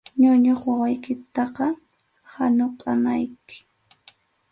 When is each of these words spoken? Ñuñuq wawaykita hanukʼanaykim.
Ñuñuq 0.21 0.61
wawaykita 0.67 1.43
hanukʼanaykim. 2.33 3.63